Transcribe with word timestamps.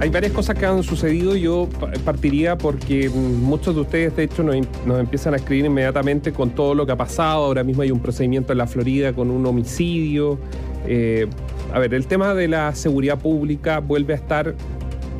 Hay 0.00 0.08
varias 0.08 0.32
cosas 0.32 0.58
que 0.58 0.64
han 0.64 0.82
sucedido. 0.82 1.36
Yo 1.36 1.68
partiría 2.06 2.56
porque 2.56 3.10
mm, 3.10 3.42
muchos 3.42 3.74
de 3.74 3.82
ustedes, 3.82 4.16
de 4.16 4.24
hecho, 4.24 4.42
nos, 4.42 4.56
empiezan 4.98 5.34
a 5.34 5.36
escribir 5.36 5.66
inmediatamente 5.66 6.32
con 6.32 6.50
todo 6.50 6.74
lo 6.74 6.86
que 6.86 6.92
ha 6.92 6.96
pasado. 6.96 7.44
Ahora 7.44 7.62
mismo 7.62 7.82
hay 7.82 7.90
un 7.90 8.00
procedimiento 8.00 8.52
en 8.52 8.58
la 8.58 8.66
Florida 8.66 9.12
con 9.12 9.30
un 9.30 9.44
homicidio. 9.44 10.38
Eh, 10.86 11.26
a 11.74 11.78
ver, 11.78 11.92
el 11.92 12.06
tema 12.06 12.34
de 12.34 12.48
la 12.48 12.74
seguridad 12.74 13.18
pública 13.18 13.80
vuelve 13.80 14.14
a 14.14 14.16
estar 14.16 14.54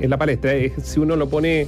en 0.01 0.11
la 0.11 0.17
palestra. 0.17 0.53
Si 0.83 0.99
uno 0.99 1.15
lo 1.15 1.29
pone, 1.29 1.67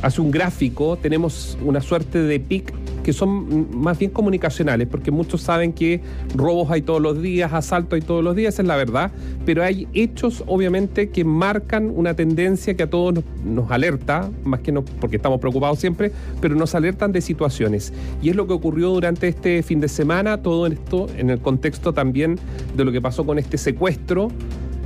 hace 0.00 0.20
un 0.20 0.30
gráfico, 0.30 0.96
tenemos 0.96 1.58
una 1.60 1.80
suerte 1.80 2.20
de 2.20 2.38
pic 2.38 2.72
que 3.06 3.12
son 3.12 3.68
más 3.70 4.00
bien 4.00 4.10
comunicacionales, 4.10 4.88
porque 4.88 5.12
muchos 5.12 5.40
saben 5.40 5.72
que 5.72 6.00
robos 6.34 6.72
hay 6.72 6.82
todos 6.82 7.00
los 7.00 7.22
días, 7.22 7.52
asaltos 7.52 7.94
hay 7.94 8.00
todos 8.00 8.24
los 8.24 8.34
días, 8.34 8.54
esa 8.54 8.62
es 8.62 8.68
la 8.68 8.74
verdad, 8.74 9.12
pero 9.44 9.62
hay 9.62 9.86
hechos 9.94 10.42
obviamente 10.48 11.10
que 11.10 11.24
marcan 11.24 11.92
una 11.94 12.14
tendencia 12.14 12.74
que 12.74 12.82
a 12.82 12.90
todos 12.90 13.22
nos, 13.44 13.70
alerta, 13.70 14.28
más 14.42 14.58
que 14.58 14.72
no 14.72 14.84
porque 14.84 15.18
estamos 15.18 15.38
preocupados 15.38 15.78
siempre, 15.78 16.10
pero 16.40 16.56
nos 16.56 16.74
alertan 16.74 17.12
de 17.12 17.20
situaciones. 17.20 17.92
Y 18.22 18.30
es 18.30 18.34
lo 18.34 18.48
que 18.48 18.54
ocurrió 18.54 18.90
durante 18.90 19.28
este 19.28 19.62
fin 19.62 19.78
de 19.78 19.86
semana, 19.86 20.42
todo 20.42 20.66
esto 20.66 21.06
en 21.16 21.30
el 21.30 21.38
contexto 21.38 21.92
también 21.92 22.40
de 22.76 22.84
lo 22.84 22.90
que 22.90 23.00
pasó 23.00 23.24
con 23.24 23.38
este 23.38 23.56
secuestro, 23.56 24.32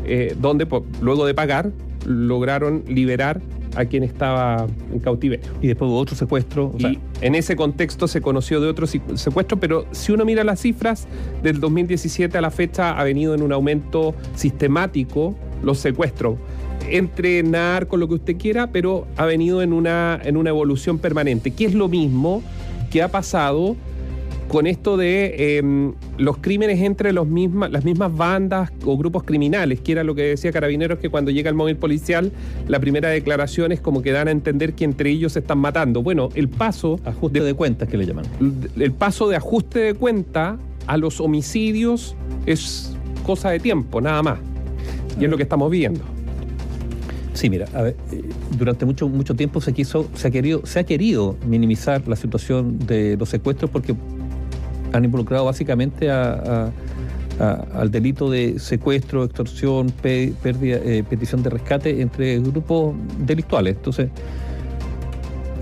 eh, 0.05 0.37
donde 0.39 0.69
luego 1.01 1.25
de 1.25 1.33
pagar 1.33 1.73
lograron 2.05 2.85
liberar 2.87 3.41
a 3.77 3.85
quien 3.85 4.03
estaba 4.03 4.67
en 4.93 5.01
cautiverio. 5.01 5.45
Y 5.61 5.69
después 5.69 5.91
hubo 5.91 5.99
otro 5.99 6.17
secuestro. 6.17 6.73
y 6.79 6.99
en 7.21 7.35
ese 7.35 7.57
contexto 7.57 8.09
se 8.09 8.21
conoció 8.21 8.61
de 8.61 8.69
otro 8.69 8.87
secuestro, 8.87 9.59
pero 9.61 9.87
si 9.93 10.13
uno 10.13 10.25
mira 10.25 10.45
las 10.45 10.61
cifras, 10.61 11.07
del 11.43 11.61
2017 11.61 12.37
a 12.37 12.41
la 12.41 12.51
fecha 12.51 12.99
ha 12.99 13.05
venido 13.05 13.35
en 13.35 13.43
un 13.43 13.53
aumento 13.53 14.15
sistemático 14.35 15.35
los 15.63 15.79
secuestros. 15.79 16.39
Entre 16.89 17.45
con 17.89 18.01
lo 18.01 18.09
que 18.09 18.15
usted 18.15 18.37
quiera, 18.37 18.69
pero 18.69 19.07
ha 19.17 19.27
venido 19.27 19.63
en 19.63 19.73
una, 19.73 20.19
en 20.23 20.37
una 20.37 20.51
evolución 20.51 20.99
permanente, 20.99 21.51
que 21.53 21.67
es 21.67 21.75
lo 21.75 21.89
mismo 21.89 22.43
que 22.91 23.03
ha 23.03 23.09
pasado 23.09 23.77
con 24.51 24.67
esto 24.67 24.97
de 24.97 25.59
em, 25.59 25.95
los 26.19 26.39
crímenes 26.39 26.81
entre 26.81 27.13
los 27.13 27.29
mismas, 27.29 27.71
las 27.71 27.85
mismas 27.85 28.13
bandas 28.13 28.73
o 28.85 28.99
grupos 28.99 29.23
criminales, 29.23 29.81
que 29.81 29.93
era 29.93 30.03
lo 30.03 30.17
que 30.17 30.23
decía 30.23 30.51
Carabineros, 30.51 30.99
que 30.99 31.09
cuando 31.09 31.31
llega 31.31 31.49
el 31.49 31.55
móvil 31.55 31.77
policial, 31.77 32.33
la 32.67 32.81
primera 32.81 33.11
declaración 33.11 33.71
es 33.71 33.81
como 33.81 34.03
que 34.03 34.11
dan 34.11 34.27
a 34.27 34.33
entender 34.33 34.73
que 34.75 34.85
entre 34.85 35.11
ellos 35.11 35.35
se 35.35 35.39
están 35.39 35.59
matando. 35.59 36.03
Bueno, 36.03 36.31
el 36.35 36.49
paso... 36.49 36.99
Ajuste 37.05 37.41
de, 37.45 37.55
cuentas 37.55 37.89
que 37.89 37.97
le 37.97 38.05
llaman. 38.05 38.25
El 38.77 38.91
paso 38.91 39.29
de 39.29 39.37
ajuste 39.37 39.79
de 39.79 39.95
cuenta 39.95 40.59
a 40.89 40.97
los 40.97 41.21
homicidios 41.21 42.17
es 42.45 42.93
cosa 43.25 43.51
de 43.51 43.61
tiempo, 43.61 44.01
nada 44.01 44.21
más. 44.25 44.41
Y 45.21 45.27
es 45.27 45.31
lo 45.31 45.37
que 45.37 45.45
estamos 45.45 45.71
viendo. 45.71 46.01
Sí, 47.35 47.49
mira, 47.49 47.67
eh, 47.77 47.95
durante 48.59 48.85
mucho 48.85 49.09
mucho 49.09 49.35
tiempo 49.35 49.61
se 49.61 49.73
quiso, 49.73 50.11
se 50.15 50.27
ha 50.27 50.31
querido, 50.33 50.67
se 50.67 50.81
ha 50.81 50.85
querido 50.85 51.37
minimizar 51.47 52.07
la 52.09 52.17
situación 52.17 52.81
de 52.81 53.17
los 53.17 53.29
secuestros 53.29 53.71
porque 53.71 53.95
han 54.93 55.05
involucrado 55.05 55.45
básicamente 55.45 56.11
al 56.11 57.91
delito 57.91 58.31
de 58.31 58.59
secuestro, 58.59 59.25
extorsión, 59.25 59.93
eh, 60.05 61.05
petición 61.09 61.43
de 61.43 61.51
rescate 61.51 62.01
entre 62.01 62.39
grupos 62.41 62.95
delictuales. 63.19 63.77
Entonces, 63.77 64.11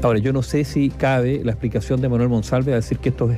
ahora 0.02 0.18
yo 0.18 0.32
no 0.32 0.42
sé 0.42 0.64
si 0.64 0.90
cabe 0.90 1.42
la 1.44 1.52
explicación 1.52 2.00
de 2.00 2.08
Manuel 2.08 2.28
Monsalve 2.28 2.72
a 2.72 2.76
decir 2.76 2.98
que 2.98 3.10
esto 3.10 3.30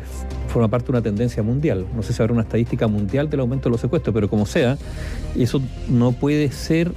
forma 0.48 0.68
parte 0.68 0.86
de 0.86 0.92
una 0.92 1.02
tendencia 1.02 1.42
mundial. 1.42 1.86
No 1.94 2.02
sé 2.02 2.12
si 2.12 2.22
habrá 2.22 2.32
una 2.34 2.42
estadística 2.42 2.86
mundial 2.88 3.30
del 3.30 3.40
aumento 3.40 3.68
de 3.68 3.72
los 3.72 3.80
secuestros, 3.80 4.12
pero 4.12 4.28
como 4.28 4.46
sea, 4.46 4.76
eso 5.36 5.60
no 5.88 6.12
puede 6.12 6.50
ser 6.50 6.92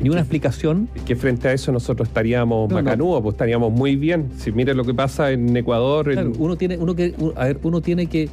ni 0.00 0.08
una 0.08 0.20
explicación. 0.20 0.88
Que 1.04 1.16
frente 1.16 1.48
a 1.48 1.52
eso 1.52 1.72
nosotros 1.72 2.08
estaríamos 2.08 2.70
macanudos, 2.70 3.22
pues 3.22 3.34
estaríamos 3.34 3.72
muy 3.72 3.96
bien. 3.96 4.28
Si 4.38 4.52
miren 4.52 4.76
lo 4.76 4.84
que 4.84 4.94
pasa 4.94 5.30
en 5.32 5.56
Ecuador. 5.56 6.10
Uno, 6.38 6.56
tiene, 6.56 6.76
uno, 6.78 6.94
que, 6.94 7.14
a 7.36 7.46
ver, 7.46 7.58
uno 7.62 7.80
tiene 7.80 8.06
que 8.06 8.28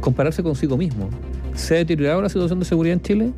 compararse 0.00 0.42
consigo 0.42 0.76
mismo. 0.76 1.08
¿Se 1.54 1.74
ha 1.74 1.78
deteriorado 1.78 2.22
la 2.22 2.28
situación 2.28 2.58
de 2.58 2.64
seguridad 2.64 2.94
en 2.94 3.02
Chile? 3.02 3.30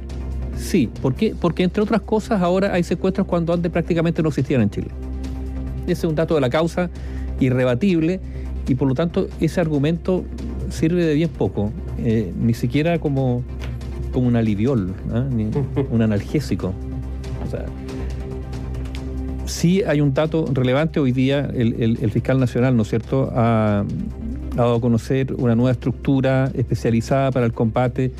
Sí. 0.56 0.88
¿Por 1.00 1.14
qué? 1.14 1.34
Porque 1.38 1.62
entre 1.62 1.82
otras 1.82 2.02
cosas 2.02 2.42
ahora 2.42 2.72
hay 2.74 2.82
secuestros 2.82 3.26
cuando 3.26 3.52
antes 3.52 3.70
prácticamente 3.72 4.22
no 4.22 4.28
existían 4.28 4.62
en 4.62 4.70
Chile. 4.70 4.88
Ese 5.84 5.92
es 5.92 6.04
un 6.04 6.14
dato 6.14 6.34
de 6.34 6.40
la 6.40 6.50
causa 6.50 6.90
irrebatible 7.40 8.20
y 8.68 8.74
por 8.74 8.86
lo 8.86 8.94
tanto 8.94 9.28
ese 9.40 9.60
argumento 9.60 10.24
sirve 10.70 11.04
de 11.04 11.14
bien 11.14 11.28
poco, 11.28 11.72
eh, 11.98 12.32
ni 12.38 12.54
siquiera 12.54 12.98
como, 12.98 13.42
como 14.12 14.28
un 14.28 14.36
aliviol, 14.36 14.94
¿ah? 15.12 15.24
ni 15.30 15.50
un 15.90 16.02
analgésico. 16.02 16.72
O 17.46 17.50
sea, 17.50 17.66
sí 19.46 19.82
hay 19.82 20.00
un 20.00 20.14
dato 20.14 20.46
relevante 20.52 21.00
hoy 21.00 21.12
día, 21.12 21.50
el, 21.54 22.10
fiscal 22.10 22.38
nacional, 22.38 22.76
¿no 22.76 22.82
es 22.82 22.88
cierto?, 22.88 23.30
ha, 23.34 23.84
dado 24.56 24.74
a 24.74 24.80
conocer 24.80 25.32
una 25.38 25.54
nueva 25.54 25.70
estructura 25.70 26.50
especializada 26.54 27.30
para 27.30 27.46
el 27.46 27.54
combate 27.54 28.12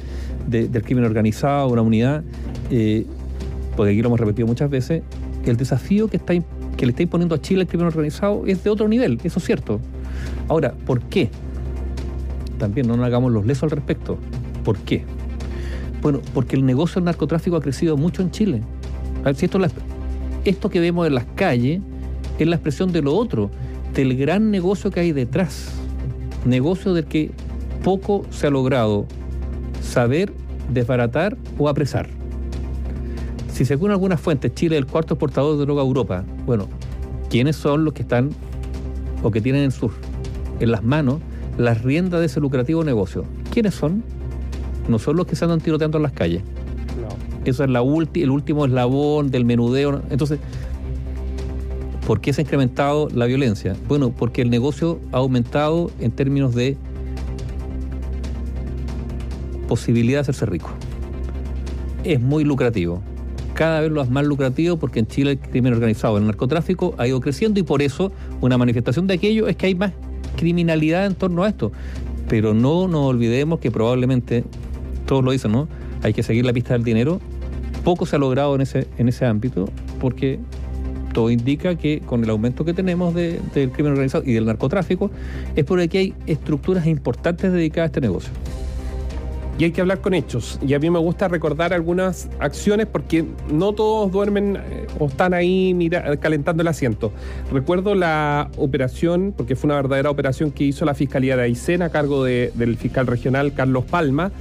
del 0.46 0.82
crimen 0.82 1.04
organizado, 1.04 1.68
una 1.68 1.82
unidad, 1.82 2.24
eh, 2.70 3.04
porque 3.76 3.92
aquí 3.92 4.02
lo 4.02 4.08
hemos 4.08 4.20
repetido 4.20 4.46
muchas 4.46 4.70
veces, 4.70 5.02
el 5.44 5.56
desafío 5.56 6.08
que, 6.08 6.18
que 6.18 6.86
le 6.86 6.90
está 6.90 7.02
imponiendo 7.02 7.34
a 7.34 7.40
Chile 7.40 7.62
el 7.62 7.68
crimen 7.68 7.86
organizado 7.86 8.44
es 8.46 8.64
de 8.64 8.70
otro 8.70 8.88
nivel, 8.88 9.18
eso 9.24 9.38
es 9.38 9.44
cierto. 9.44 9.80
Ahora, 10.48 10.72
¿por 10.86 11.00
qué? 11.02 11.30
También 12.58 12.86
no 12.86 12.96
nos 12.96 13.06
hagamos 13.06 13.32
los 13.32 13.44
lesos 13.44 13.64
al 13.64 13.70
respecto. 13.70 14.18
¿Por 14.64 14.78
qué? 14.78 15.04
Bueno, 16.00 16.20
porque 16.34 16.56
el 16.56 16.64
negocio 16.64 16.96
del 16.96 17.04
narcotráfico 17.04 17.56
ha 17.56 17.60
crecido 17.60 17.96
mucho 17.96 18.22
en 18.22 18.30
Chile. 18.30 18.62
Esto, 19.30 19.60
esto 20.44 20.70
que 20.70 20.80
vemos 20.80 21.06
en 21.06 21.14
las 21.14 21.24
calles 21.34 21.80
es 22.38 22.46
la 22.46 22.56
expresión 22.56 22.92
de 22.92 23.02
lo 23.02 23.14
otro, 23.14 23.50
del 23.94 24.16
gran 24.16 24.50
negocio 24.50 24.90
que 24.90 25.00
hay 25.00 25.12
detrás. 25.12 25.72
Negocio 26.44 26.94
del 26.94 27.04
que 27.04 27.30
poco 27.84 28.24
se 28.30 28.46
ha 28.46 28.50
logrado 28.50 29.06
saber, 29.80 30.32
desbaratar 30.72 31.36
o 31.58 31.68
apresar. 31.68 32.08
Si 33.52 33.64
según 33.64 33.90
algunas 33.90 34.20
fuentes 34.20 34.54
Chile 34.54 34.76
es 34.76 34.82
el 34.82 34.86
cuarto 34.86 35.14
exportador 35.14 35.58
de 35.58 35.64
droga 35.64 35.82
a 35.82 35.84
Europa, 35.84 36.24
bueno, 36.46 36.68
¿quiénes 37.28 37.56
son 37.56 37.84
los 37.84 37.92
que 37.92 38.02
están 38.02 38.30
o 39.22 39.30
que 39.30 39.40
tienen 39.40 39.64
en, 39.64 39.70
sus, 39.70 39.92
en 40.58 40.72
las 40.72 40.82
manos 40.82 41.20
las 41.58 41.82
riendas 41.82 42.20
de 42.20 42.26
ese 42.26 42.40
lucrativo 42.40 42.82
negocio? 42.82 43.24
¿Quiénes 43.52 43.74
son? 43.74 44.02
No 44.88 44.98
son 44.98 45.16
los 45.16 45.26
que 45.26 45.36
se 45.36 45.44
andan 45.44 45.60
tiroteando 45.60 45.98
en 45.98 46.02
las 46.02 46.12
calles. 46.12 46.42
Eso 47.44 47.64
es 47.64 47.70
la 47.70 47.80
el 47.80 48.30
último 48.30 48.64
eslabón 48.64 49.30
del 49.30 49.44
menudeo. 49.44 50.02
Entonces, 50.10 50.38
¿por 52.06 52.20
qué 52.20 52.32
se 52.32 52.40
ha 52.40 52.44
incrementado 52.44 53.08
la 53.12 53.26
violencia? 53.26 53.76
Bueno, 53.88 54.10
porque 54.10 54.42
el 54.42 54.50
negocio 54.50 55.00
ha 55.12 55.18
aumentado 55.18 55.90
en 55.98 56.12
términos 56.12 56.54
de 56.54 56.76
posibilidad 59.66 60.18
de 60.18 60.20
hacerse 60.20 60.46
rico. 60.46 60.70
Es 62.04 62.20
muy 62.20 62.44
lucrativo. 62.44 63.02
Cada 63.54 63.80
vez 63.80 63.90
lo 63.90 64.02
es 64.02 64.10
más 64.10 64.24
lucrativo 64.24 64.76
porque 64.76 65.00
en 65.00 65.06
Chile 65.06 65.32
el 65.32 65.38
crimen 65.38 65.72
organizado, 65.72 66.18
el 66.18 66.26
narcotráfico 66.26 66.94
ha 66.98 67.06
ido 67.06 67.20
creciendo 67.20 67.60
y 67.60 67.62
por 67.62 67.82
eso 67.82 68.12
una 68.40 68.56
manifestación 68.56 69.06
de 69.06 69.14
aquello 69.14 69.48
es 69.48 69.56
que 69.56 69.66
hay 69.66 69.74
más 69.74 69.92
criminalidad 70.36 71.06
en 71.06 71.14
torno 71.14 71.42
a 71.42 71.48
esto. 71.48 71.72
Pero 72.28 72.54
no 72.54 72.88
nos 72.88 73.02
olvidemos 73.06 73.58
que 73.58 73.70
probablemente, 73.70 74.44
todos 75.06 75.24
lo 75.24 75.32
dicen, 75.32 75.52
¿no? 75.52 75.68
Hay 76.02 76.12
que 76.12 76.22
seguir 76.22 76.44
la 76.44 76.52
pista 76.52 76.72
del 76.74 76.82
dinero 76.82 77.20
poco 77.82 78.06
se 78.06 78.16
ha 78.16 78.18
logrado 78.18 78.54
en 78.54 78.62
ese, 78.62 78.86
en 78.98 79.08
ese 79.08 79.26
ámbito 79.26 79.68
porque 80.00 80.38
todo 81.12 81.30
indica 81.30 81.76
que 81.76 82.00
con 82.00 82.24
el 82.24 82.30
aumento 82.30 82.64
que 82.64 82.74
tenemos 82.74 83.14
del 83.14 83.70
crimen 83.72 83.92
organizado 83.92 84.24
y 84.26 84.32
del 84.32 84.46
narcotráfico 84.46 85.10
es 85.54 85.64
porque 85.64 85.98
hay 85.98 86.14
estructuras 86.26 86.86
importantes 86.86 87.52
dedicadas 87.52 87.88
a 87.88 87.90
este 87.90 88.00
negocio. 88.00 88.32
Y 89.58 89.64
hay 89.64 89.70
que 89.70 89.82
hablar 89.82 90.00
con 90.00 90.14
hechos. 90.14 90.58
Y 90.66 90.72
a 90.72 90.78
mí 90.78 90.88
me 90.88 90.98
gusta 90.98 91.28
recordar 91.28 91.74
algunas 91.74 92.28
acciones 92.40 92.86
porque 92.86 93.24
no 93.52 93.74
todos 93.74 94.10
duermen 94.10 94.56
eh, 94.56 94.86
o 94.98 95.06
están 95.06 95.34
ahí 95.34 95.74
mira, 95.74 96.16
calentando 96.16 96.62
el 96.62 96.68
asiento. 96.68 97.12
Recuerdo 97.52 97.94
la 97.94 98.50
operación, 98.56 99.34
porque 99.36 99.54
fue 99.54 99.68
una 99.68 99.76
verdadera 99.76 100.10
operación 100.10 100.52
que 100.52 100.64
hizo 100.64 100.86
la 100.86 100.94
Fiscalía 100.94 101.36
de 101.36 101.42
Aysén 101.42 101.82
a 101.82 101.90
cargo 101.90 102.24
del 102.24 102.76
fiscal 102.78 103.06
regional 103.06 103.52
Carlos 103.52 103.84
Palma. 103.84 104.32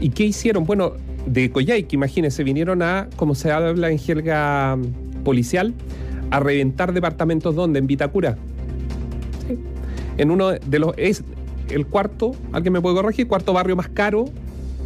¿Y 0.00 0.10
qué 0.10 0.24
hicieron? 0.24 0.64
Bueno, 0.64 0.92
de 1.28 1.50
Coyhaique, 1.50 1.96
imagínense, 1.96 2.42
vinieron 2.44 2.82
a, 2.82 3.08
como 3.16 3.34
se 3.34 3.52
habla 3.52 3.90
en 3.90 3.98
jerga 3.98 4.78
policial, 5.24 5.74
a 6.30 6.40
reventar 6.40 6.92
departamentos 6.92 7.54
donde, 7.54 7.78
en 7.78 7.86
Vitacura. 7.86 8.36
En 10.16 10.30
uno 10.30 10.50
de 10.50 10.78
los, 10.78 10.94
es 10.96 11.22
el 11.70 11.86
cuarto, 11.86 12.32
alguien 12.52 12.72
me 12.72 12.80
puede 12.80 12.96
corregir, 12.96 13.28
cuarto 13.28 13.52
barrio 13.52 13.76
más 13.76 13.88
caro 13.88 14.24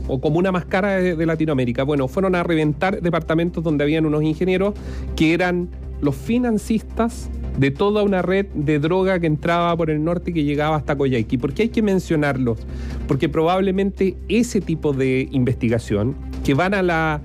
o 0.08 0.20
comuna 0.20 0.52
más 0.52 0.64
cara 0.66 0.96
de, 0.96 1.16
de, 1.16 1.26
Latinoamérica. 1.26 1.84
Bueno, 1.84 2.08
fueron 2.08 2.34
a 2.34 2.42
reventar 2.42 3.00
departamentos 3.00 3.62
donde 3.62 3.84
habían 3.84 4.04
unos 4.04 4.22
ingenieros 4.22 4.74
que 5.16 5.32
eran 5.32 5.68
los 6.02 6.16
financistas 6.16 7.30
de 7.56 7.70
toda 7.70 8.02
una 8.02 8.22
red 8.22 8.46
de 8.54 8.78
droga 8.78 9.20
que 9.20 9.26
entraba 9.26 9.76
por 9.76 9.90
el 9.90 10.02
norte 10.02 10.30
y 10.30 10.34
que 10.34 10.44
llegaba 10.44 10.76
hasta 10.76 10.96
Coyhaique. 10.96 11.38
¿Por 11.38 11.52
qué 11.52 11.62
hay 11.62 11.68
que 11.68 11.82
mencionarlos? 11.82 12.58
Porque 13.06 13.28
probablemente 13.28 14.16
ese 14.28 14.60
tipo 14.60 14.92
de 14.92 15.28
investigación 15.30 16.16
que 16.44 16.54
van 16.54 16.74
a 16.74 16.82
la 16.82 17.20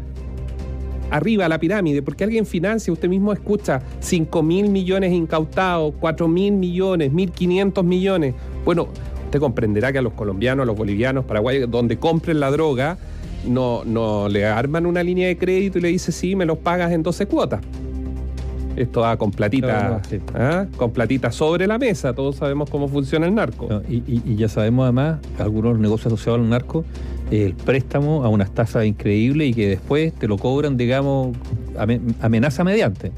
arriba 1.09 1.47
la 1.47 1.59
pirámide, 1.59 2.01
porque 2.01 2.23
alguien 2.23 2.45
financia, 2.45 2.91
usted 2.91 3.07
mismo 3.09 3.31
escucha 3.33 3.81
5 3.99 4.43
mil 4.43 4.69
millones 4.69 5.13
incautados, 5.13 5.93
4 5.99 6.27
mil 6.27 6.53
millones, 6.53 7.11
1.500 7.11 7.83
millones. 7.83 8.35
Bueno, 8.65 8.87
usted 9.25 9.39
comprenderá 9.39 9.91
que 9.91 9.99
a 9.99 10.01
los 10.01 10.13
colombianos, 10.13 10.63
a 10.63 10.65
los 10.65 10.75
bolivianos, 10.75 11.25
paraguayos, 11.25 11.69
donde 11.69 11.97
compren 11.97 12.39
la 12.39 12.51
droga, 12.51 12.97
no, 13.47 13.83
no 13.85 14.27
le 14.27 14.45
arman 14.45 14.85
una 14.85 15.03
línea 15.03 15.27
de 15.27 15.37
crédito 15.37 15.77
y 15.79 15.81
le 15.81 15.87
dice, 15.89 16.11
sí, 16.11 16.35
me 16.35 16.45
los 16.45 16.57
pagas 16.57 16.91
en 16.91 17.03
12 17.03 17.25
cuotas. 17.27 17.61
Esto 18.75 19.01
va 19.01 19.17
con 19.17 19.31
platita, 19.31 20.01
¿ah? 20.35 20.67
con 20.75 20.91
platita 20.91 21.31
sobre 21.31 21.65
la 21.65 21.79
mesa. 21.79 22.13
Todos 22.13 22.35
sabemos 22.35 22.69
cómo 22.69 22.87
funciona 22.87 23.25
el 23.25 23.33
narco. 23.33 23.67
y, 23.89 24.35
ya 24.35 24.49
sabemos 24.49 24.83
además, 24.83 25.17
algunos 25.39 25.79
negocios 25.79 26.13
asociados 26.13 26.41
al 26.41 26.49
narco, 26.49 26.85
el 27.31 27.53
préstamo 27.53 28.23
a 28.23 28.29
unas 28.29 28.51
tasas 28.51 28.85
increíbles 28.85 29.49
y 29.49 29.53
que 29.53 29.67
después 29.69 30.13
te 30.13 30.27
lo 30.27 30.37
cobran, 30.37 30.77
digamos, 30.77 31.35
amenaza 32.21 32.63
mediante. 32.63 33.11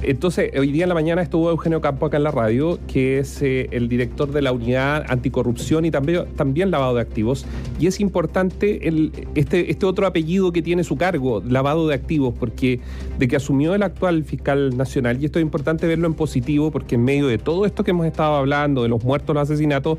Entonces, 0.00 0.52
hoy 0.56 0.70
día 0.70 0.84
en 0.84 0.88
la 0.88 0.94
mañana 0.94 1.22
estuvo 1.22 1.50
Eugenio 1.50 1.80
Campo 1.80 2.06
acá 2.06 2.18
en 2.18 2.22
la 2.22 2.30
radio, 2.30 2.78
que 2.86 3.18
es 3.18 3.42
eh, 3.42 3.68
el 3.72 3.88
director 3.88 4.30
de 4.30 4.42
la 4.42 4.52
unidad 4.52 5.04
anticorrupción 5.08 5.84
y 5.84 5.90
también, 5.90 6.24
también 6.36 6.70
lavado 6.70 6.94
de 6.94 7.00
activos. 7.00 7.44
Y 7.80 7.88
es 7.88 7.98
importante 7.98 8.88
este, 9.34 9.70
este 9.70 9.86
otro 9.86 10.06
apellido 10.06 10.52
que 10.52 10.62
tiene 10.62 10.84
su 10.84 10.96
cargo, 10.96 11.42
lavado 11.44 11.88
de 11.88 11.94
activos, 11.94 12.32
porque 12.38 12.80
de 13.18 13.28
que 13.28 13.36
asumió 13.36 13.74
el 13.74 13.82
actual 13.82 14.22
fiscal 14.22 14.76
nacional, 14.76 15.20
y 15.20 15.24
esto 15.24 15.40
es 15.40 15.42
importante 15.42 15.88
verlo 15.88 16.06
en 16.06 16.14
positivo, 16.14 16.70
porque 16.70 16.94
en 16.94 17.04
medio 17.04 17.26
de 17.26 17.38
todo 17.38 17.66
esto 17.66 17.82
que 17.82 17.90
hemos 17.90 18.06
estado 18.06 18.36
hablando, 18.36 18.84
de 18.84 18.88
los 18.88 19.02
muertos, 19.02 19.34
los 19.34 19.42
asesinatos, 19.50 19.98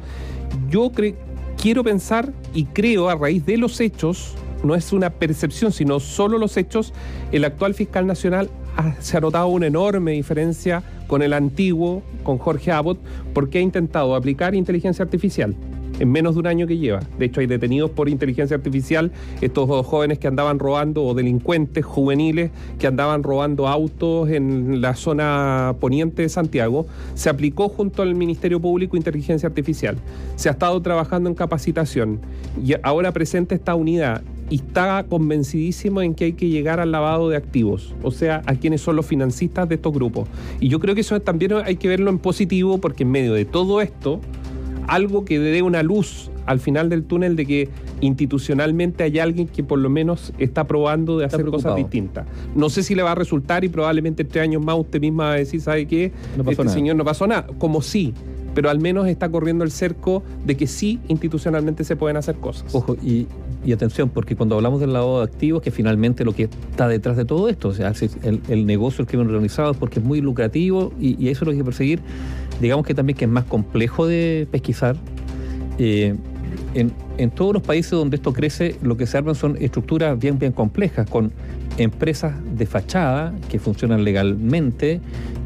yo 0.69 0.89
quiero 1.61 1.83
pensar 1.83 2.31
y 2.53 2.65
creo 2.65 3.09
a 3.09 3.15
raíz 3.15 3.45
de 3.45 3.57
los 3.57 3.79
hechos, 3.79 4.35
no 4.63 4.75
es 4.75 4.93
una 4.93 5.09
percepción, 5.09 5.71
sino 5.71 5.99
solo 5.99 6.37
los 6.37 6.55
hechos, 6.57 6.93
el 7.31 7.43
actual 7.45 7.73
fiscal 7.73 8.07
nacional 8.07 8.49
se 8.99 9.17
ha 9.17 9.19
notado 9.19 9.47
una 9.47 9.67
enorme 9.67 10.11
diferencia 10.13 10.83
con 11.07 11.21
el 11.21 11.33
antiguo, 11.33 12.01
con 12.23 12.37
Jorge 12.37 12.71
Abbott, 12.71 12.99
porque 13.33 13.57
ha 13.57 13.61
intentado 13.61 14.15
aplicar 14.15 14.55
inteligencia 14.55 15.03
artificial 15.03 15.55
en 15.99 16.11
menos 16.11 16.35
de 16.35 16.39
un 16.39 16.47
año 16.47 16.67
que 16.67 16.77
lleva. 16.77 17.01
De 17.17 17.25
hecho, 17.25 17.41
hay 17.41 17.47
detenidos 17.47 17.91
por 17.91 18.09
inteligencia 18.09 18.57
artificial 18.57 19.11
estos 19.41 19.67
dos 19.67 19.85
jóvenes 19.85 20.19
que 20.19 20.27
andaban 20.27 20.59
robando, 20.59 21.03
o 21.03 21.13
delincuentes 21.13 21.85
juveniles 21.85 22.51
que 22.77 22.87
andaban 22.87 23.23
robando 23.23 23.67
autos 23.67 24.29
en 24.29 24.81
la 24.81 24.95
zona 24.95 25.75
poniente 25.79 26.23
de 26.23 26.29
Santiago. 26.29 26.87
Se 27.13 27.29
aplicó 27.29 27.69
junto 27.69 28.01
al 28.01 28.15
Ministerio 28.15 28.59
Público 28.59 28.97
inteligencia 28.97 29.47
artificial. 29.47 29.97
Se 30.35 30.49
ha 30.49 30.53
estado 30.53 30.81
trabajando 30.81 31.29
en 31.29 31.35
capacitación 31.35 32.19
y 32.63 32.73
ahora 32.83 33.11
presenta 33.11 33.55
esta 33.55 33.75
unidad 33.75 34.21
y 34.49 34.55
está 34.55 35.05
convencidísimo 35.07 36.01
en 36.01 36.15
que 36.15 36.25
hay 36.25 36.33
que 36.33 36.47
llegar 36.47 36.79
al 36.79 36.91
lavado 36.91 37.29
de 37.29 37.37
activos, 37.37 37.93
o 38.01 38.11
sea, 38.11 38.41
a 38.45 38.55
quienes 38.55 38.81
son 38.81 38.95
los 38.95 39.05
financistas 39.05 39.69
de 39.69 39.75
estos 39.75 39.93
grupos. 39.93 40.27
Y 40.59 40.69
yo 40.69 40.79
creo 40.79 40.95
que 40.95 41.01
eso 41.01 41.19
también 41.19 41.53
hay 41.63 41.75
que 41.75 41.87
verlo 41.87 42.09
en 42.09 42.17
positivo 42.17 42.79
porque 42.79 43.03
en 43.03 43.11
medio 43.11 43.33
de 43.33 43.45
todo 43.45 43.81
esto, 43.81 44.19
algo 44.89 45.25
que 45.25 45.39
dé 45.39 45.61
una 45.61 45.83
luz 45.83 46.31
al 46.45 46.59
final 46.59 46.89
del 46.89 47.03
túnel 47.03 47.35
de 47.35 47.45
que 47.45 47.69
institucionalmente 48.01 49.03
hay 49.03 49.19
alguien 49.19 49.47
que 49.47 49.63
por 49.63 49.77
lo 49.79 49.89
menos 49.89 50.33
está 50.39 50.65
probando 50.65 51.17
de 51.19 51.25
hacer 51.25 51.45
cosas 51.45 51.75
distintas. 51.75 52.25
No 52.55 52.69
sé 52.69 52.81
si 52.81 52.95
le 52.95 53.03
va 53.03 53.11
a 53.11 53.15
resultar 53.15 53.63
y 53.63 53.69
probablemente 53.69 54.23
en 54.23 54.29
tres 54.29 54.43
años 54.43 54.63
más 54.63 54.77
usted 54.77 54.99
misma 54.99 55.25
va 55.25 55.31
a 55.33 55.35
decir, 55.35 55.61
¿sabe 55.61 55.85
qué? 55.85 56.11
este 56.47 56.69
señor 56.69 56.95
no 56.95 57.05
pasó 57.05 57.27
nada. 57.27 57.45
Como 57.59 57.81
sí, 57.81 58.13
pero 58.55 58.69
al 58.69 58.79
menos 58.79 59.07
está 59.07 59.29
corriendo 59.29 59.63
el 59.63 59.71
cerco 59.71 60.23
de 60.45 60.57
que 60.57 60.65
sí 60.65 60.99
institucionalmente 61.07 61.83
se 61.83 61.95
pueden 61.95 62.17
hacer 62.17 62.35
cosas. 62.37 62.73
Ojo, 62.73 62.95
y 62.95 63.27
y 63.63 63.73
atención, 63.73 64.09
porque 64.09 64.35
cuando 64.35 64.55
hablamos 64.55 64.79
del 64.79 64.93
lavado 64.93 65.19
de 65.19 65.25
activos, 65.25 65.61
que 65.61 65.71
finalmente 65.71 66.23
lo 66.23 66.33
que 66.33 66.43
está 66.43 66.87
detrás 66.87 67.17
de 67.17 67.25
todo 67.25 67.49
esto, 67.49 67.69
o 67.69 67.73
sea, 67.73 67.93
el, 68.23 68.41
el 68.47 68.65
negocio, 68.65 69.01
el 69.01 69.07
crimen 69.07 69.27
organizado, 69.27 69.71
es 69.71 69.77
porque 69.77 69.99
es 69.99 70.05
muy 70.05 70.21
lucrativo 70.21 70.93
y, 70.99 71.27
eso 71.27 71.41
es 71.41 71.41
lo 71.41 71.45
que 71.47 71.51
hay 71.51 71.57
que 71.57 71.65
perseguir. 71.65 71.99
Digamos 72.59 72.85
que 72.85 72.93
también 72.93 73.17
que 73.17 73.25
es 73.25 73.31
más 73.31 73.45
complejo 73.45 74.07
de 74.07 74.47
pesquisar. 74.51 74.95
Eh, 75.77 76.15
en, 76.73 76.91
en, 77.17 77.31
todos 77.31 77.53
los 77.53 77.63
países 77.63 77.91
donde 77.91 78.17
esto 78.17 78.33
crece, 78.33 78.75
lo 78.81 78.97
que 78.97 79.05
se 79.05 79.17
arman 79.17 79.35
son 79.35 79.57
estructuras 79.59 80.19
bien, 80.19 80.37
bien 80.37 80.51
complejas, 80.51 81.09
con 81.09 81.31
empresas 81.77 82.33
de 82.57 82.65
fachada 82.65 83.33
que 83.49 83.59
funcionan 83.59 84.03
legalmente, 84.03 84.99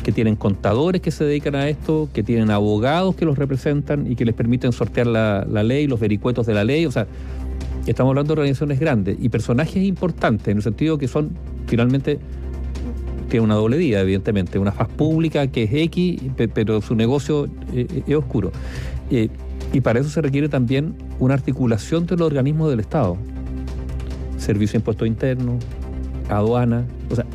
que 0.03 0.11
tienen 0.11 0.35
contadores 0.35 1.01
que 1.01 1.11
se 1.11 1.23
dedican 1.23 1.55
a 1.55 1.69
esto, 1.69 2.09
que 2.13 2.23
tienen 2.23 2.51
abogados 2.51 3.15
que 3.15 3.25
los 3.25 3.37
representan 3.37 4.11
y 4.11 4.15
que 4.15 4.25
les 4.25 4.33
permiten 4.33 4.71
sortear 4.71 5.07
la, 5.07 5.45
la 5.49 5.63
ley, 5.63 5.87
los 5.87 5.99
vericuetos 5.99 6.45
de 6.45 6.53
la 6.53 6.63
ley. 6.63 6.85
O 6.85 6.91
sea, 6.91 7.07
Estamos 7.85 8.11
hablando 8.11 8.33
de 8.33 8.39
organizaciones 8.39 8.79
grandes 8.79 9.17
y 9.19 9.27
personajes 9.27 9.83
importantes, 9.83 10.47
en 10.47 10.57
el 10.57 10.63
sentido 10.63 10.97
que 10.97 11.09
son 11.09 11.31
finalmente 11.67 12.17
tiene 13.33 13.45
una 13.45 13.55
doble 13.55 13.77
vida, 13.77 13.99
evidentemente, 13.99 14.59
una 14.59 14.71
faz 14.71 14.89
pública 14.89 15.47
que 15.47 15.63
es 15.63 15.73
X, 15.73 16.21
pero 16.53 16.83
su 16.83 16.93
negocio 16.93 17.45
eh, 17.73 17.87
eh, 17.89 18.03
es 18.05 18.15
oscuro. 18.15 18.51
Eh, 19.09 19.27
y 19.73 19.81
para 19.81 19.99
eso 19.99 20.09
se 20.09 20.21
requiere 20.21 20.49
también 20.49 20.93
una 21.17 21.33
articulación 21.33 22.05
de 22.05 22.15
los 22.15 22.27
organismos 22.27 22.69
del 22.69 22.79
Estado. 22.79 23.17
Servicio 24.37 24.73
de 24.73 24.81
Impuesto 24.81 25.07
Interno, 25.07 25.57
aduana, 26.29 26.85
o 27.09 27.15
sea, 27.15 27.25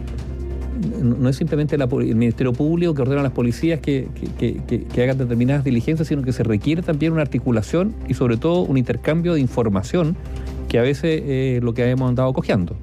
no 1.02 1.28
es 1.28 1.34
simplemente 1.34 1.74
el 1.74 2.14
Ministerio 2.14 2.52
Público 2.52 2.94
que 2.94 3.02
ordena 3.02 3.18
a 3.18 3.24
las 3.24 3.32
policías 3.32 3.80
que, 3.80 4.06
que, 4.38 5.02
hagan 5.02 5.18
determinadas 5.18 5.64
diligencias, 5.64 6.06
sino 6.06 6.22
que 6.22 6.32
se 6.32 6.44
requiere 6.44 6.82
también 6.82 7.12
una 7.12 7.22
articulación 7.22 7.92
y 8.06 8.14
sobre 8.14 8.36
todo 8.36 8.60
un 8.60 8.78
intercambio 8.78 9.34
de 9.34 9.40
información 9.40 10.16
que 10.68 10.78
a 10.78 10.82
veces 10.82 11.24
es 11.26 11.60
lo 11.60 11.74
que 11.74 11.90
hemos 11.90 12.08
andado 12.08 12.32
cojeando 12.32 12.76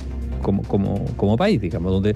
como, 0.45 0.61
como, 0.61 1.03
como 1.17 1.37
país, 1.37 1.59
digamos, 1.59 1.91
donde 1.91 2.15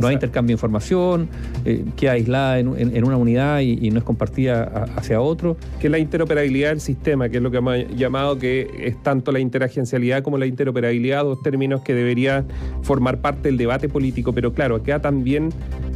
no 0.00 0.06
hay 0.06 0.14
intercambio 0.14 0.50
de 0.50 0.52
información, 0.52 1.28
eh, 1.64 1.84
queda 1.96 2.12
aislada 2.12 2.60
en, 2.60 2.76
en, 2.78 3.04
una 3.04 3.16
unidad 3.16 3.58
y, 3.58 3.90
no 3.90 3.98
es 3.98 4.04
compartida 4.04 4.84
hacia 4.94 5.20
otro. 5.20 5.56
Que 5.80 5.88
la 5.88 5.98
interoperabilidad 5.98 6.68
del 6.68 6.80
sistema, 6.80 7.28
que 7.28 7.38
es 7.38 7.42
lo 7.42 7.50
que 7.50 7.56
hemos 7.56 7.76
llamado 7.96 8.38
que 8.38 8.70
es 8.78 9.02
tanto 9.02 9.32
la 9.32 9.40
interagencialidad 9.40 10.22
como 10.22 10.38
la 10.38 10.46
interoperabilidad, 10.46 11.24
dos 11.24 11.42
términos 11.42 11.80
que 11.80 11.92
deberían 11.92 12.46
formar 12.82 13.20
parte 13.20 13.48
del 13.48 13.56
debate 13.56 13.88
político, 13.88 14.32
pero 14.32 14.52
claro, 14.52 14.80
queda 14.84 15.00
también 15.00 15.48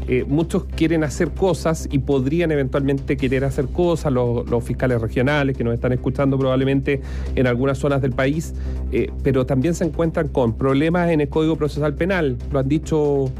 eh, 0.06 0.24
muchos 0.26 0.64
quieren 0.64 1.02
hacer 1.02 1.30
cosas 1.30 1.88
y 1.90 1.98
podrían 1.98 2.52
eventualmente 2.52 3.16
querer 3.16 3.44
hacer 3.44 3.66
cosas, 3.66 4.12
los, 4.12 4.64
fiscales 4.64 5.00
regionales 5.00 5.56
que 5.56 5.64
nos 5.64 5.74
están 5.74 5.92
escuchando 5.92 6.38
probablemente 6.38 7.00
en 7.34 7.46
algunas 7.46 7.78
zonas 7.78 8.00
del 8.02 8.12
país, 8.12 8.54
eh, 8.92 9.10
pero 9.22 9.46
también 9.46 9.74
se 9.74 9.84
encuentran 9.84 10.28
con 10.28 10.56
problemas 10.56 11.10
en 11.10 11.20
el 11.20 11.28
Código 11.28 11.56
Procesal 11.56 11.94
Penal, 11.94 12.36
lo 12.52 12.58
han 12.58 12.68
dicho 12.68 13.30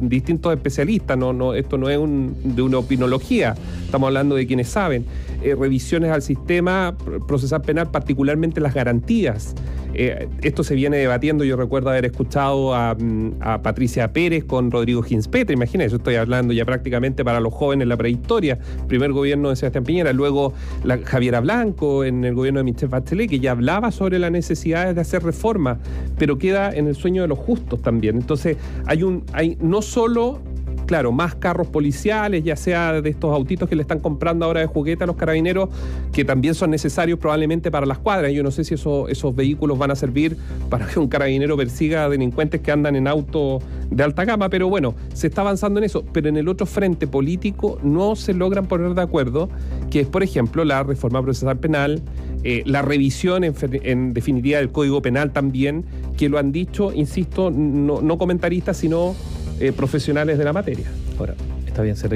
distintos 0.00 0.52
especialistas, 0.54 1.16
no, 1.18 1.54
esto 1.54 1.78
no 1.78 1.88
es 1.88 1.98
de 2.44 2.62
una 2.62 2.78
opinología, 2.78 3.54
estamos 3.84 4.08
hablando 4.08 4.34
de 4.34 4.46
quienes 4.46 4.68
saben. 4.68 5.04
Eh, 5.46 5.54
revisiones 5.54 6.10
al 6.10 6.22
sistema 6.22 6.96
procesal 7.28 7.62
penal, 7.62 7.88
particularmente 7.92 8.60
las 8.60 8.74
garantías. 8.74 9.54
Eh, 9.94 10.26
esto 10.42 10.64
se 10.64 10.74
viene 10.74 10.96
debatiendo, 10.96 11.44
yo 11.44 11.56
recuerdo 11.56 11.90
haber 11.90 12.04
escuchado 12.04 12.74
a, 12.74 12.96
mm, 12.96 13.62
Patricia 13.62 14.12
Pérez 14.12 14.42
con 14.42 14.72
Rodrigo 14.72 15.04
Ginspeter, 15.04 15.54
imagínense, 15.54 15.92
yo 15.92 15.98
estoy 15.98 16.16
hablando 16.16 16.52
ya 16.52 16.64
prácticamente 16.64 17.24
para 17.24 17.38
los 17.38 17.54
jóvenes 17.54 17.86
la 17.86 17.96
prehistoria, 17.96 18.58
primer 18.88 19.12
gobierno 19.12 19.50
de 19.50 19.56
Sebastián 19.56 19.84
Piñera, 19.84 20.12
luego 20.12 20.52
la, 20.82 20.98
Javiera 20.98 21.38
Blanco 21.38 22.02
en 22.02 22.24
el 22.24 22.34
gobierno 22.34 22.58
de 22.58 22.64
Michel 22.64 22.88
Bachelet, 22.88 23.30
que 23.30 23.38
ya 23.38 23.52
hablaba 23.52 23.92
sobre 23.92 24.18
las 24.18 24.32
necesidades 24.32 24.96
de 24.96 25.00
hacer 25.00 25.22
reformas, 25.22 25.78
pero 26.18 26.38
queda 26.38 26.72
en 26.72 26.88
el 26.88 26.96
sueño 26.96 27.22
de 27.22 27.28
los 27.28 27.38
justos 27.38 27.80
también. 27.82 28.16
Entonces, 28.16 28.56
hay 28.86 29.04
un, 29.04 29.22
hay 29.32 29.56
no 29.60 29.80
solo 29.80 30.40
claro, 30.86 31.12
más 31.12 31.34
carros 31.34 31.66
policiales, 31.66 32.44
ya 32.44 32.56
sea 32.56 33.00
de 33.00 33.10
estos 33.10 33.34
autitos 33.34 33.68
que 33.68 33.76
le 33.76 33.82
están 33.82 33.98
comprando 33.98 34.46
ahora 34.46 34.60
de 34.60 34.66
juguete 34.66 35.04
a 35.04 35.06
los 35.06 35.16
carabineros, 35.16 35.68
que 36.12 36.24
también 36.24 36.54
son 36.54 36.70
necesarios 36.70 37.18
probablemente 37.18 37.70
para 37.70 37.84
las 37.86 37.98
cuadras. 37.98 38.32
Yo 38.32 38.42
no 38.42 38.50
sé 38.50 38.64
si 38.64 38.74
esos 38.74 39.36
vehículos 39.36 39.78
van 39.78 39.90
a 39.90 39.96
servir 39.96 40.36
para 40.70 40.86
que 40.86 40.98
un 40.98 41.08
carabinero 41.08 41.56
persiga 41.56 42.08
delincuentes 42.08 42.60
que 42.60 42.72
andan 42.72 42.96
en 42.96 43.08
auto 43.08 43.60
de 43.90 44.02
alta 44.02 44.24
gama, 44.24 44.48
pero 44.48 44.68
bueno, 44.68 44.94
se 45.12 45.26
está 45.26 45.42
avanzando 45.42 45.78
en 45.78 45.84
eso. 45.84 46.04
Pero 46.12 46.28
en 46.28 46.36
el 46.36 46.48
otro 46.48 46.66
frente 46.66 47.06
político 47.06 47.78
no 47.82 48.16
se 48.16 48.32
logran 48.32 48.66
poner 48.66 48.94
de 48.94 49.02
acuerdo, 49.02 49.48
que 49.90 50.00
es, 50.00 50.06
por 50.06 50.22
ejemplo, 50.22 50.64
la 50.64 50.82
reforma 50.82 51.22
procesal 51.22 51.58
penal, 51.58 52.00
eh, 52.44 52.62
la 52.64 52.82
revisión 52.82 53.42
en, 53.44 54.14
definitiva 54.14 54.58
del 54.58 54.70
Código 54.70 55.02
Penal 55.02 55.32
también, 55.32 55.84
que 56.16 56.28
lo 56.28 56.38
han 56.38 56.52
dicho, 56.52 56.92
insisto, 56.92 57.50
no 57.50 58.18
comentaristas, 58.18 58.76
sino 58.76 59.14
eh, 59.60 59.72
profesionales 59.72 60.38
de 60.38 60.44
la 60.44 60.52
materia. 60.52 60.86
Ahora, 61.18 61.34
está 61.66 61.82
bien, 61.82 61.96
se 61.96 62.08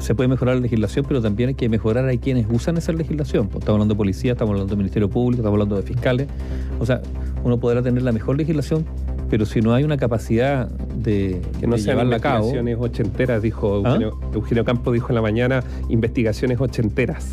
se 0.00 0.14
puede 0.14 0.28
mejorar 0.28 0.56
la 0.56 0.60
legislación, 0.60 1.04
pero 1.08 1.22
también 1.22 1.50
hay 1.50 1.54
que 1.54 1.68
mejorar 1.68 2.08
a 2.08 2.16
quienes 2.16 2.46
usan 2.50 2.76
esa 2.76 2.92
legislación. 2.92 3.48
Pues, 3.48 3.60
estamos 3.60 3.76
hablando 3.76 3.94
de 3.94 3.98
policía, 3.98 4.32
estamos 4.32 4.52
hablando 4.52 4.70
de 4.70 4.76
Ministerio 4.76 5.08
Público, 5.08 5.40
estamos 5.40 5.54
hablando 5.54 5.76
de 5.76 5.82
fiscales. 5.82 6.28
O 6.78 6.86
sea, 6.86 7.00
uno 7.42 7.58
podrá 7.58 7.82
tener 7.82 8.02
la 8.02 8.12
mejor 8.12 8.36
legislación, 8.36 8.84
pero 9.30 9.46
si 9.46 9.60
no 9.60 9.72
hay 9.72 9.84
una 9.84 9.96
capacidad 9.96 10.68
de, 10.68 11.40
que 11.60 11.66
no 11.66 11.76
llevarla 11.76 12.16
a 12.16 12.20
cabo. 12.20 12.48
Investigaciones 12.48 12.78
ochenteras, 12.78 13.42
dijo 13.42 13.82
¿Ah? 13.84 13.88
Eugenio, 13.88 14.20
Eugenio 14.34 14.64
Campos 14.64 14.92
dijo 14.92 15.08
en 15.08 15.14
la 15.14 15.22
mañana, 15.22 15.62
investigaciones 15.88 16.60
ochenteras. 16.60 17.30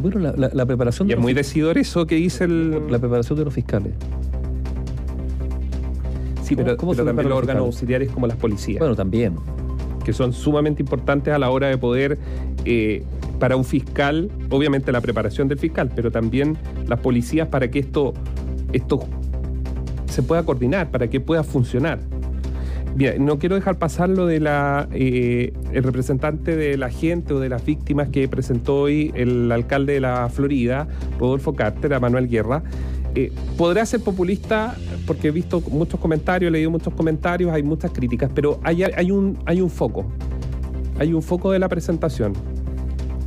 Bueno, 0.00 0.32
la, 0.36 0.66
preparación 0.66 1.08
y 1.08 1.12
es 1.12 1.18
muy 1.18 1.34
decidor 1.34 1.76
eso 1.76 2.06
que 2.06 2.14
dice 2.14 2.44
el... 2.44 2.88
La 2.88 3.00
preparación 3.00 3.36
de 3.36 3.44
los 3.44 3.54
fiscales. 3.54 3.94
Sí, 6.48 6.56
pero, 6.56 6.76
¿Cómo 6.78 6.92
pero 6.92 7.04
también 7.04 7.28
los 7.28 7.38
órganos 7.38 7.64
auxiliares 7.66 8.10
como 8.10 8.26
las 8.26 8.36
policías, 8.38 8.78
Bueno, 8.78 8.96
también. 8.96 9.36
que 10.02 10.14
son 10.14 10.32
sumamente 10.32 10.80
importantes 10.80 11.34
a 11.34 11.38
la 11.38 11.50
hora 11.50 11.68
de 11.68 11.76
poder, 11.76 12.18
eh, 12.64 13.02
para 13.38 13.54
un 13.54 13.64
fiscal, 13.64 14.30
obviamente 14.48 14.90
la 14.90 15.02
preparación 15.02 15.48
del 15.48 15.58
fiscal, 15.58 15.90
pero 15.94 16.10
también 16.10 16.56
las 16.86 17.00
policías 17.00 17.48
para 17.48 17.70
que 17.70 17.78
esto, 17.80 18.14
esto 18.72 19.00
se 20.06 20.22
pueda 20.22 20.42
coordinar, 20.42 20.90
para 20.90 21.08
que 21.08 21.20
pueda 21.20 21.44
funcionar. 21.44 22.00
Mira, 22.96 23.14
no 23.18 23.38
quiero 23.38 23.54
dejar 23.54 23.76
pasar 23.78 24.08
lo 24.08 24.26
de 24.26 24.40
la 24.40 24.88
eh, 24.92 25.52
el 25.72 25.84
representante 25.84 26.56
de 26.56 26.76
la 26.76 26.88
gente 26.90 27.34
o 27.34 27.38
de 27.38 27.48
las 27.48 27.64
víctimas 27.64 28.08
que 28.08 28.26
presentó 28.26 28.80
hoy 28.80 29.12
el 29.14 29.52
alcalde 29.52 29.92
de 29.92 30.00
la 30.00 30.28
Florida, 30.30 30.88
Rodolfo 31.20 31.54
Carter, 31.54 31.94
a 31.94 32.00
Manuel 32.00 32.26
Guerra. 32.28 32.62
Eh, 33.20 33.32
ser 33.84 34.00
populista 34.00 34.76
porque 35.04 35.28
he 35.28 35.30
visto 35.32 35.60
muchos 35.72 35.98
comentarios, 35.98 36.50
he 36.50 36.52
leído 36.52 36.70
muchos 36.70 36.94
comentarios, 36.94 37.52
hay 37.52 37.64
muchas 37.64 37.90
críticas, 37.90 38.30
pero 38.32 38.60
hay, 38.62 38.84
hay, 38.84 39.10
un, 39.10 39.36
hay 39.44 39.60
un 39.60 39.70
foco. 39.70 40.06
Hay 41.00 41.12
un 41.12 41.22
foco 41.22 41.50
de 41.50 41.58
la 41.58 41.68
presentación. 41.68 42.32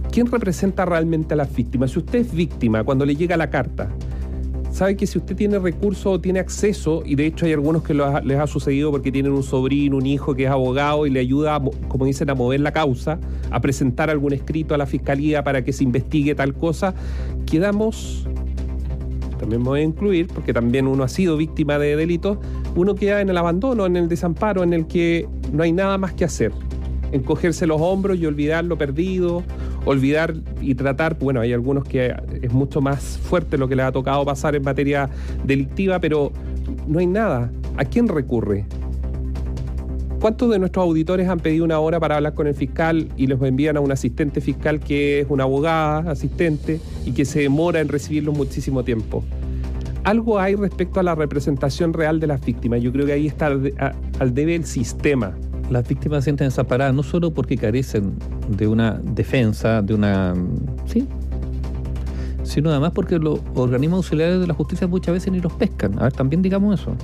¿Quién 0.09 0.27
representa 0.27 0.85
realmente 0.85 1.33
a 1.33 1.37
las 1.37 1.53
víctimas? 1.53 1.91
Si 1.91 1.99
usted 1.99 2.19
es 2.19 2.33
víctima, 2.33 2.85
cuando 2.85 3.05
le 3.05 3.15
llega 3.15 3.35
la 3.35 3.49
carta, 3.49 3.89
sabe 4.71 4.95
que 4.95 5.05
si 5.05 5.17
usted 5.17 5.35
tiene 5.35 5.59
recursos 5.59 6.05
o 6.05 6.21
tiene 6.21 6.39
acceso, 6.39 7.03
y 7.05 7.15
de 7.15 7.25
hecho 7.25 7.45
hay 7.45 7.51
algunos 7.51 7.83
que 7.83 7.93
les 7.93 8.39
ha 8.39 8.47
sucedido 8.47 8.91
porque 8.91 9.11
tienen 9.11 9.33
un 9.33 9.43
sobrino, 9.43 9.97
un 9.97 10.05
hijo 10.05 10.35
que 10.35 10.45
es 10.45 10.49
abogado 10.49 11.05
y 11.05 11.09
le 11.09 11.19
ayuda, 11.19 11.61
como 11.89 12.05
dicen, 12.05 12.29
a 12.29 12.35
mover 12.35 12.61
la 12.61 12.71
causa, 12.71 13.19
a 13.49 13.59
presentar 13.59 14.09
algún 14.09 14.31
escrito 14.31 14.73
a 14.73 14.77
la 14.77 14.85
fiscalía 14.85 15.43
para 15.43 15.65
que 15.65 15.73
se 15.73 15.83
investigue 15.83 16.33
tal 16.35 16.53
cosa, 16.53 16.93
quedamos, 17.45 18.27
también 19.41 19.63
voy 19.63 19.79
a 19.79 19.83
incluir, 19.83 20.27
porque 20.27 20.53
también 20.53 20.85
uno 20.85 21.03
ha 21.03 21.07
sido 21.07 21.35
víctima 21.35 21.79
de 21.79 21.95
delitos, 21.95 22.37
uno 22.75 22.93
queda 22.93 23.21
en 23.21 23.29
el 23.29 23.37
abandono, 23.37 23.87
en 23.87 23.97
el 23.97 24.07
desamparo, 24.07 24.61
en 24.61 24.71
el 24.71 24.85
que 24.85 25.27
no 25.51 25.63
hay 25.63 25.71
nada 25.71 25.97
más 25.97 26.13
que 26.13 26.25
hacer. 26.25 26.51
Encogerse 27.11 27.65
los 27.65 27.81
hombros 27.81 28.19
y 28.19 28.25
olvidar 28.27 28.63
lo 28.63 28.77
perdido, 28.77 29.43
olvidar 29.85 30.35
y 30.61 30.75
tratar, 30.75 31.17
bueno, 31.17 31.41
hay 31.41 31.53
algunos 31.53 31.85
que 31.85 32.13
es 32.39 32.53
mucho 32.53 32.81
más 32.81 33.17
fuerte 33.17 33.57
lo 33.57 33.67
que 33.67 33.75
le 33.75 33.81
ha 33.81 33.91
tocado 33.91 34.23
pasar 34.23 34.55
en 34.55 34.61
materia 34.61 35.09
delictiva, 35.43 35.99
pero 35.99 36.31
no 36.87 36.99
hay 36.99 37.07
nada. 37.07 37.51
¿A 37.77 37.85
quién 37.85 38.07
recurre? 38.07 38.67
¿Cuántos 40.21 40.51
de 40.51 40.59
nuestros 40.59 40.83
auditores 40.83 41.27
han 41.27 41.39
pedido 41.39 41.65
una 41.65 41.79
hora 41.79 41.99
para 41.99 42.17
hablar 42.17 42.35
con 42.35 42.45
el 42.45 42.53
fiscal 42.53 43.07
y 43.17 43.25
los 43.25 43.41
envían 43.41 43.75
a 43.75 43.79
un 43.79 43.91
asistente 43.91 44.39
fiscal 44.39 44.79
que 44.79 45.21
es 45.21 45.25
una 45.29 45.45
abogada, 45.45 46.11
asistente, 46.11 46.79
y 47.07 47.13
que 47.13 47.25
se 47.25 47.39
demora 47.39 47.79
en 47.79 47.87
recibirlos 47.87 48.37
muchísimo 48.37 48.83
tiempo? 48.83 49.23
Algo 50.03 50.37
hay 50.37 50.53
respecto 50.53 50.99
a 50.99 51.03
la 51.03 51.15
representación 51.15 51.91
real 51.91 52.19
de 52.19 52.27
las 52.27 52.45
víctimas. 52.45 52.83
Yo 52.83 52.91
creo 52.91 53.07
que 53.07 53.13
ahí 53.13 53.25
está 53.25 53.47
al, 53.47 54.33
debe 54.35 54.53
el 54.53 54.65
sistema. 54.65 55.35
Las 55.71 55.87
víctimas 55.87 56.19
se 56.19 56.25
sienten 56.25 56.49
desamparadas 56.49 56.93
no 56.93 57.01
solo 57.01 57.33
porque 57.33 57.57
carecen 57.57 58.13
de 58.47 58.67
una 58.67 59.01
defensa, 59.01 59.81
de 59.81 59.95
una... 59.95 60.35
Sí. 60.85 61.07
Sino 62.43 62.69
además 62.69 62.91
porque 62.93 63.17
los 63.17 63.39
organismos 63.55 63.97
auxiliares 63.97 64.39
de 64.39 64.45
la 64.45 64.53
justicia 64.53 64.85
muchas 64.85 65.15
veces 65.15 65.31
ni 65.33 65.39
los 65.39 65.53
pescan. 65.53 65.97
A 65.97 66.03
ver, 66.03 66.13
también 66.13 66.43
digamos 66.43 66.79
eso. 66.79 66.95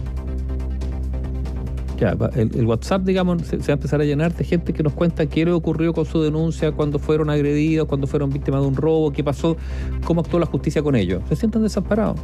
Ya, 1.98 2.16
el, 2.36 2.66
WhatsApp, 2.66 3.04
digamos, 3.04 3.42
se, 3.42 3.58
va 3.58 3.64
a 3.70 3.72
empezar 3.72 4.02
a 4.02 4.04
llenar 4.04 4.36
de 4.36 4.44
gente 4.44 4.72
que 4.72 4.84
nos 4.84 4.94
cuenta 4.94 5.26
qué 5.26 5.46
le 5.46 5.52
ocurrió 5.52 5.94
con 5.94 6.06
su 6.06 6.22
denuncia, 6.22 6.72
cuando 6.72 7.00
fueron 7.00 7.32
agredidos, 7.32 7.88
cuando 7.88 8.06
fueron 8.06 8.30
víctimas 8.30 8.62
de 8.62 8.68
un 8.68 8.76
robo, 8.76 9.12
qué 9.12 9.24
pasó, 9.24 9.58
cómo 10.06 10.22
actuó 10.22 10.40
la 10.40 10.46
justicia 10.46 10.84
con 10.84 10.96
ellos. 10.96 11.24
Se 11.28 11.36
sienten 11.36 11.64
desamparados. 11.64 12.20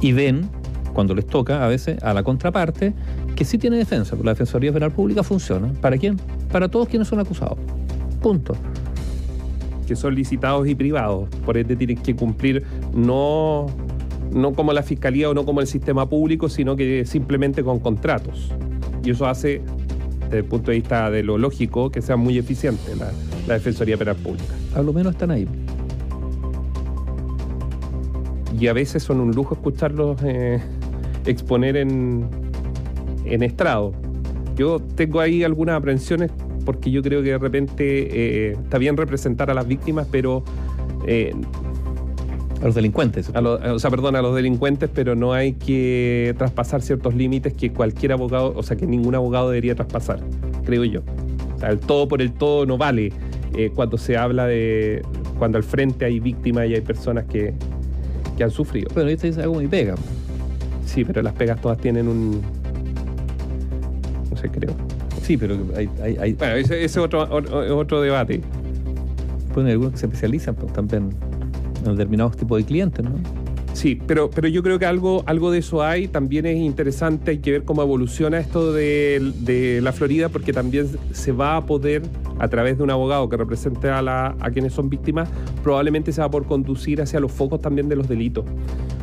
Y 0.00 0.12
ven, 0.12 0.48
cuando 0.92 1.12
les 1.12 1.26
toca, 1.26 1.64
a 1.64 1.68
veces, 1.68 2.00
a 2.04 2.14
la 2.14 2.22
contraparte, 2.22 2.94
que 3.34 3.44
sí 3.44 3.58
tiene 3.58 3.76
defensa, 3.76 4.10
porque 4.10 4.26
la 4.26 4.32
Defensoría 4.32 4.72
Penal 4.72 4.92
Pública 4.92 5.24
funciona. 5.24 5.72
¿Para 5.80 5.98
quién? 5.98 6.16
Para 6.52 6.68
todos 6.68 6.88
quienes 6.88 7.08
son 7.08 7.18
acusados. 7.18 7.58
Punto. 8.22 8.54
que 9.86 9.96
son 9.96 10.14
licitados 10.14 10.66
y 10.66 10.74
privados. 10.74 11.28
Por 11.44 11.58
ende 11.58 11.76
tienen 11.76 11.98
que 11.98 12.16
cumplir 12.16 12.64
no, 12.94 13.66
no 14.32 14.54
como 14.54 14.72
la 14.72 14.82
fiscalía 14.82 15.28
o 15.28 15.34
no 15.34 15.44
como 15.44 15.60
el 15.60 15.66
sistema 15.66 16.08
público, 16.08 16.48
sino 16.48 16.76
que 16.76 17.04
simplemente 17.04 17.62
con 17.62 17.80
contratos. 17.80 18.50
Y 19.04 19.10
eso 19.10 19.26
hace, 19.26 19.60
desde 20.24 20.38
el 20.38 20.44
punto 20.44 20.70
de 20.70 20.78
vista 20.78 21.10
de 21.10 21.22
lo 21.22 21.38
lógico, 21.38 21.90
que 21.90 22.00
sea 22.00 22.16
muy 22.16 22.38
eficiente 22.38 22.96
la, 22.96 23.12
la 23.46 23.54
Defensoría 23.54 23.96
Penal 23.96 24.16
Pública. 24.16 24.54
A 24.74 24.82
lo 24.82 24.92
menos 24.92 25.12
están 25.12 25.30
ahí. 25.30 25.46
Y 28.58 28.66
a 28.68 28.72
veces 28.72 29.02
son 29.02 29.20
un 29.20 29.32
lujo 29.32 29.54
escucharlos 29.54 30.18
eh, 30.24 30.60
exponer 31.26 31.76
en, 31.76 32.26
en 33.24 33.42
estrado. 33.42 33.92
Yo 34.56 34.80
tengo 34.80 35.20
ahí 35.20 35.42
algunas 35.42 35.76
aprensiones 35.76 36.30
porque 36.64 36.90
yo 36.90 37.02
creo 37.02 37.22
que 37.22 37.30
de 37.30 37.38
repente 37.38 37.84
eh, 37.84 38.52
está 38.52 38.78
bien 38.78 38.96
representar 38.96 39.50
a 39.50 39.54
las 39.54 39.66
víctimas, 39.66 40.06
pero 40.10 40.44
eh, 41.06 41.34
A 42.60 42.66
los 42.66 42.74
delincuentes. 42.74 43.30
a 43.34 43.40
o 43.40 43.78
sea, 43.78 43.90
perdón, 43.90 44.16
a 44.16 44.22
los 44.22 44.34
delincuentes, 44.34 44.88
pero 44.92 45.14
no 45.14 45.32
hay 45.32 45.52
que 45.52 46.34
traspasar 46.38 46.82
ciertos 46.82 47.14
límites 47.14 47.52
que 47.52 47.72
cualquier 47.72 48.12
abogado, 48.12 48.54
o 48.56 48.62
sea, 48.62 48.76
que 48.76 48.86
ningún 48.86 49.14
abogado 49.14 49.50
debería 49.50 49.74
traspasar, 49.74 50.20
creo 50.64 50.84
yo. 50.84 51.02
O 51.54 51.58
sea, 51.58 51.70
el 51.70 51.78
todo 51.78 52.08
por 52.08 52.22
el 52.22 52.32
todo 52.32 52.64
no 52.64 52.78
vale 52.78 53.12
eh, 53.56 53.70
cuando 53.74 53.98
se 53.98 54.16
habla 54.16 54.46
de 54.46 55.02
cuando 55.38 55.58
al 55.58 55.64
frente 55.64 56.04
hay 56.04 56.20
víctimas 56.20 56.68
y 56.68 56.74
hay 56.74 56.80
personas 56.80 57.24
que, 57.24 57.54
que 58.36 58.44
han 58.44 58.50
sufrido. 58.50 58.88
Bueno, 58.94 59.14
te 59.16 59.26
dice 59.26 59.42
hago 59.42 59.54
mi 59.56 59.66
pega. 59.66 59.94
Sí, 60.86 61.04
pero 61.04 61.22
las 61.22 61.34
pegas 61.34 61.60
todas 61.60 61.78
tienen 61.78 62.08
un, 62.08 62.40
no 64.30 64.36
sé, 64.36 64.48
creo. 64.48 64.70
Sí, 65.22 65.36
pero 65.36 65.56
hay, 65.76 65.88
hay, 66.02 66.16
hay 66.18 66.32
Bueno, 66.34 66.54
ese 66.54 66.84
es 66.84 66.96
otro, 66.96 67.22
otro, 67.22 67.78
otro 67.78 68.00
debate. 68.00 68.40
bueno, 69.54 69.70
algunos 69.70 69.92
que 69.92 69.98
se 69.98 70.06
especializan 70.06 70.54
pues, 70.54 70.72
también 70.72 71.10
determinados 71.92 72.36
tipos 72.36 72.58
de 72.58 72.64
clientes, 72.64 73.04
¿no? 73.04 73.12
Sí, 73.72 73.98
pero, 74.06 74.30
pero 74.30 74.46
yo 74.46 74.62
creo 74.62 74.78
que 74.78 74.86
algo, 74.86 75.24
algo 75.26 75.50
de 75.50 75.58
eso 75.58 75.82
hay. 75.82 76.06
También 76.06 76.46
es 76.46 76.56
interesante, 76.56 77.32
hay 77.32 77.38
que 77.38 77.50
ver 77.50 77.64
cómo 77.64 77.82
evoluciona 77.82 78.38
esto 78.38 78.72
de, 78.72 79.32
de 79.40 79.80
la 79.82 79.92
Florida, 79.92 80.28
porque 80.28 80.52
también 80.52 80.86
se 81.12 81.32
va 81.32 81.56
a 81.56 81.66
poder, 81.66 82.02
a 82.38 82.46
través 82.46 82.78
de 82.78 82.84
un 82.84 82.90
abogado 82.92 83.28
que 83.28 83.36
represente 83.36 83.88
a, 83.90 84.00
la, 84.00 84.36
a 84.38 84.50
quienes 84.50 84.72
son 84.74 84.88
víctimas, 84.88 85.28
probablemente 85.64 86.12
se 86.12 86.20
va 86.20 86.28
a 86.28 86.30
poder 86.30 86.46
conducir 86.46 87.02
hacia 87.02 87.18
los 87.18 87.32
focos 87.32 87.60
también 87.60 87.88
de 87.88 87.96
los 87.96 88.06
delitos. 88.08 88.44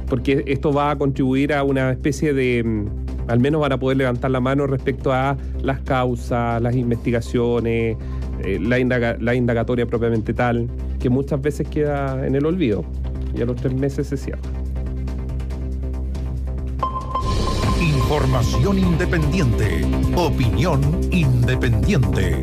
Porque 0.07 0.43
esto 0.47 0.71
va 0.71 0.91
a 0.91 0.97
contribuir 0.97 1.53
a 1.53 1.63
una 1.63 1.91
especie 1.91 2.33
de, 2.33 2.63
mm, 2.63 3.29
al 3.29 3.39
menos 3.41 3.59
van 3.59 3.73
a 3.73 3.77
poder 3.79 3.97
levantar 3.97 4.31
la 4.31 4.39
mano 4.39 4.67
respecto 4.67 5.11
a 5.11 5.35
las 5.61 5.81
causas, 5.81 6.61
las 6.61 6.75
investigaciones, 6.77 7.97
eh, 8.43 8.57
la, 8.61 8.79
indaga- 8.79 9.17
la 9.19 9.35
indagatoria 9.35 9.85
propiamente 9.85 10.33
tal, 10.33 10.67
que 11.01 11.09
muchas 11.09 11.41
veces 11.41 11.67
queda 11.67 12.25
en 12.25 12.35
el 12.35 12.45
olvido 12.45 12.85
y 13.35 13.41
a 13.41 13.45
los 13.45 13.55
tres 13.55 13.73
meses 13.73 14.07
se 14.07 14.17
cierra. 14.17 14.41
Información 17.81 18.77
independiente. 18.77 19.81
Opinión 20.15 20.81
independiente. 21.11 22.39